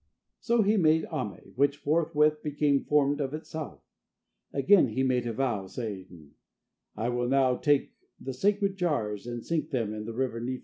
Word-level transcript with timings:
So 0.39 0.63
he 0.63 0.77
made 0.77 1.05
Ame, 1.13 1.53
which 1.55 1.77
forthwith 1.77 2.41
became 2.41 2.85
formed 2.85 3.21
of 3.21 3.35
itself. 3.35 3.83
Again 4.51 4.87
he 4.87 5.03
made 5.03 5.27
a 5.27 5.33
vow, 5.33 5.67
saying: 5.67 6.31
"I 6.95 7.09
will 7.09 7.27
now 7.27 7.55
take 7.57 7.93
the 8.19 8.33
sacred 8.33 8.77
jars 8.77 9.27
and 9.27 9.45
sink 9.45 9.69
them 9.69 9.93
in 9.93 10.05
the 10.05 10.13
River 10.13 10.41
Nifu. 10.41 10.59